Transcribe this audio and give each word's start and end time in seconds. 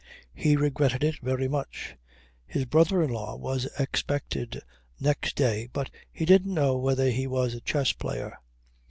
He 0.33 0.55
regretted 0.55 1.03
it 1.03 1.19
very 1.21 1.47
much. 1.47 1.95
His 2.47 2.65
brother 2.65 3.03
in 3.03 3.11
law 3.11 3.35
was 3.35 3.65
expected 3.77 4.59
next 4.99 5.35
day 5.35 5.69
but 5.71 5.91
he 6.11 6.25
didn't 6.25 6.55
know 6.55 6.75
whether 6.75 7.11
he 7.11 7.27
was 7.27 7.53
a 7.53 7.61
chess 7.61 7.93
player. 7.93 8.35